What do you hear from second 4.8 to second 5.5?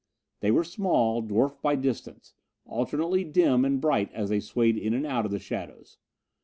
and out of the